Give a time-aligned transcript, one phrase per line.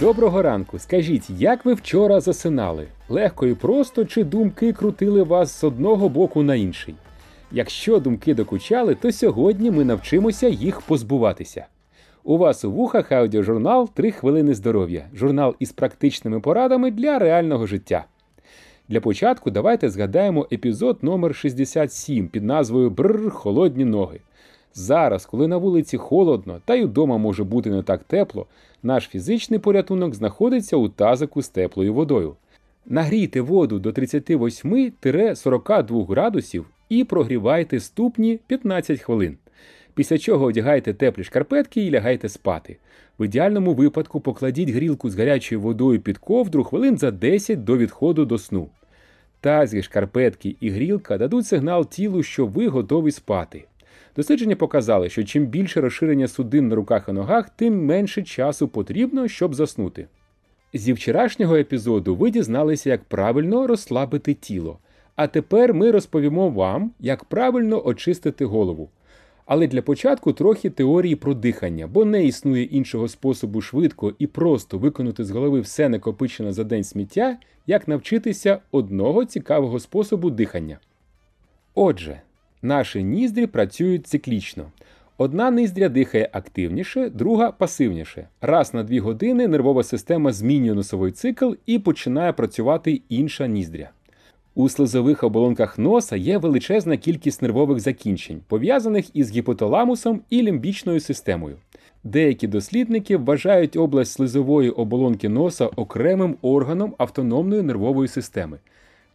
[0.00, 0.78] Доброго ранку.
[0.78, 2.86] Скажіть, як ви вчора засинали?
[3.08, 6.94] Легко і просто чи думки крутили вас з одного боку на інший?
[7.52, 11.66] Якщо думки докучали, то сьогодні ми навчимося їх позбуватися.
[12.24, 18.04] У вас у вухах аудіожурнал «3 хвилини здоров'я, журнал із практичними порадами для реального життя.
[18.88, 24.20] Для початку давайте згадаємо епізод номер 67 під назвою Бррр, холодні ноги.
[24.74, 28.46] Зараз, коли на вулиці холодно, та й удома може бути не так тепло,
[28.82, 32.36] наш фізичний порятунок знаходиться у тазику з теплою водою.
[32.86, 39.36] Нагрійте воду до 38-42 градусів і прогрівайте ступні 15 хвилин.
[39.94, 42.76] Після чого одягайте теплі шкарпетки і лягайте спати.
[43.18, 48.24] В ідеальному випадку покладіть грілку з гарячою водою під ковдру хвилин за 10 до відходу
[48.24, 48.68] до сну.
[49.40, 53.64] Тазі, шкарпетки і грілка дадуть сигнал тілу, що ви готові спати.
[54.20, 59.28] Дослідження показали, що чим більше розширення судин на руках і ногах, тим менше часу потрібно,
[59.28, 60.06] щоб заснути.
[60.74, 64.78] Зі вчорашнього епізоду ви дізналися, як правильно розслабити тіло.
[65.16, 68.88] А тепер ми розповімо вам, як правильно очистити голову.
[69.46, 74.78] Але для початку трохи теорії про дихання, бо не існує іншого способу швидко і просто
[74.78, 80.78] виконати з голови все накопичене за день сміття, як навчитися одного цікавого способу дихання.
[81.74, 82.20] Отже,
[82.62, 84.64] наші ніздрі працюють циклічно.
[85.18, 88.28] Одна ніздря дихає активніше, друга пасивніше.
[88.40, 93.90] Раз на дві години нервова система змінює носовий цикл і починає працювати інша ніздря.
[94.54, 101.56] У слизових оболонках носа є величезна кількість нервових закінчень, пов'язаних із гіпоталамусом і лімбічною системою.
[102.04, 108.58] Деякі дослідники вважають область слизової оболонки носа окремим органом автономної нервової системи.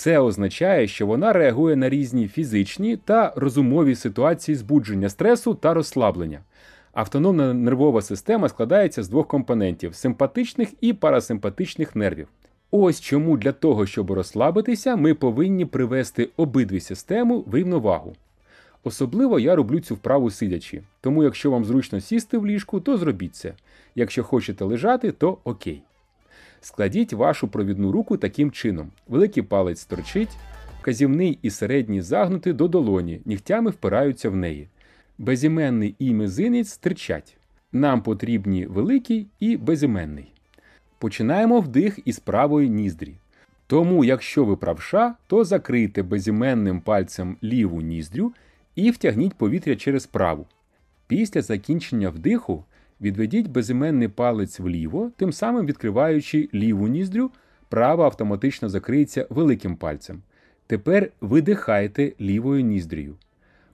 [0.00, 6.40] Це означає, що вона реагує на різні фізичні та розумові ситуації збудження стресу та розслаблення.
[6.92, 12.28] Автономна нервова система складається з двох компонентів симпатичних і парасимпатичних нервів.
[12.70, 18.12] Ось чому для того, щоб розслабитися, ми повинні привести обидві системи в рівновагу.
[18.84, 23.34] Особливо я роблю цю вправу сидячи, тому якщо вам зручно сісти в ліжку, то зробіть
[23.34, 23.54] це.
[23.94, 25.82] Якщо хочете лежати, то окей.
[26.60, 30.36] Складіть вашу провідну руку таким чином: великий палець торчить,
[30.80, 34.68] вказівний і середній загнути до долоні, нігтями впираються в неї.
[35.18, 37.36] Безіменний і мизинець стирчать.
[37.72, 40.32] Нам потрібні великий і безіменний.
[40.98, 43.14] Починаємо вдих із правої ніздрі.
[43.66, 48.32] Тому, якщо ви правша, то закрийте безіменним пальцем ліву ніздрю
[48.74, 50.46] і втягніть повітря через праву.
[51.06, 52.64] Після закінчення вдиху
[53.00, 57.30] відведіть безіменний палець вліво, тим самим відкриваючи ліву ніздрю,
[57.68, 60.22] права автоматично закриється великим пальцем.
[60.66, 63.16] Тепер видихайте лівою ніздрію.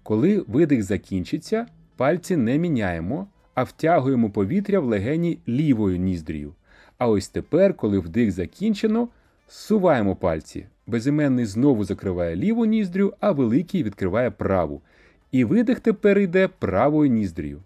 [0.03, 1.67] Коли видих закінчиться,
[1.97, 6.55] пальці не міняємо, а втягуємо повітря в легені лівою ніздрію.
[6.99, 9.09] А ось тепер, коли вдих закінчено,
[9.51, 10.67] зсуваємо пальці.
[10.87, 14.83] Безіменний знову закриває ліву ніздрю, а великий відкриває праву.
[15.33, 17.63] І видих тепер йде правою ніздрію.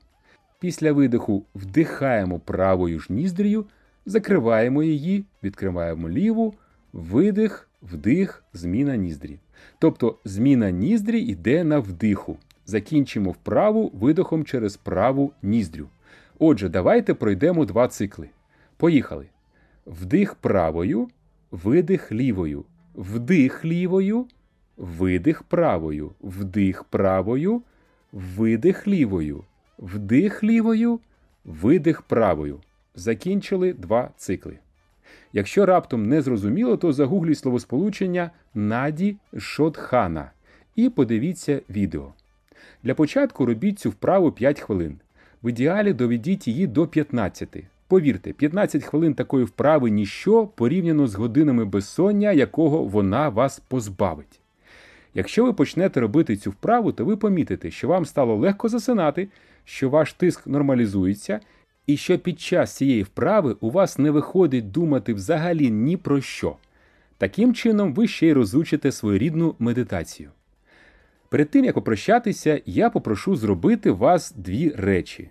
[0.60, 3.65] Після видиху вдихаємо правою ж ніздрію,
[4.06, 6.54] закриваємо її, відкриваємо ліву,
[6.93, 9.38] видих, вдих, зміна ніздрі.
[9.78, 12.37] Тобто зміна ніздрі йде на вдиху.
[12.66, 15.88] Закінчимо вправу видихом через праву ніздрю.
[16.38, 18.28] Отже, давайте пройдемо два цикли.
[18.76, 19.26] Поїхали.
[19.87, 21.09] Вдих правою,
[21.50, 24.26] видих лівою, вдих лівою,
[24.76, 27.62] видих правою, вдих правою,
[28.12, 29.44] видих лівою,
[29.81, 31.01] вдих лівою,
[31.45, 32.61] видих правою.
[32.95, 34.59] Закінчили два цикли.
[35.33, 40.31] Якщо раптом не зрозуміло, то загугліть словосполучення Наді Шотхана
[40.77, 42.13] і подивіться відео.
[42.83, 45.01] Для початку робіть цю вправу 5 хвилин.
[45.43, 47.57] В ідеалі доведіть її до 15.
[47.89, 54.40] Повірте, 15 хвилин такої вправи ніщо порівняно з годинами безсоння, якого вона вас позбавить.
[55.15, 59.28] Якщо ви почнете робити цю вправу, то ви помітите, що вам стало легко засинати,
[59.65, 61.40] що ваш тиск нормалізується,
[61.87, 66.56] і що під час цієї вправи у вас не виходить думати взагалі ні про що.
[67.19, 70.31] Таким чином, ви ще й розучите своєрідну медитацію.
[71.29, 75.31] Перед тим як попрощатися, я попрошу зробити вас дві речі.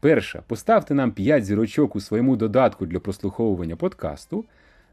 [0.00, 4.44] Перша, поставте нам 5 зірочок у своєму додатку для прослуховування подкасту.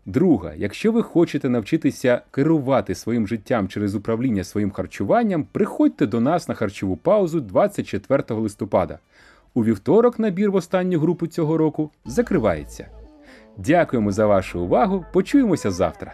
[0.06, 6.48] Друга, якщо ви хочете навчитися керувати своїм життям через управління своїм харчуванням, приходьте до нас
[6.48, 9.00] на харчову паузу 24 листопада.
[9.54, 12.88] У вівторок набір в останню групу цього року закривається.
[13.58, 15.06] Дякуємо за вашу увагу.
[15.14, 16.14] Почуємося завтра.